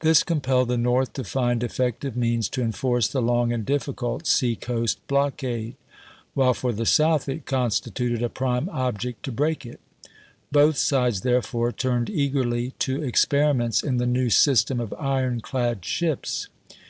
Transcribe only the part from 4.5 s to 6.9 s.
coast blockade; while for the